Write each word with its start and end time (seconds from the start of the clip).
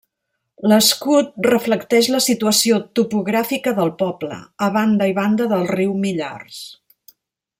L'escut 0.69 1.27
reflecteix 1.47 2.09
la 2.13 2.21
situació 2.27 2.79
topogràfica 3.01 3.75
del 3.81 3.93
poble, 4.01 4.41
a 4.69 4.73
banda 4.79 5.11
i 5.13 5.17
banda 5.23 5.49
del 5.55 5.71
riu 5.75 5.95
Millars. 6.07 6.63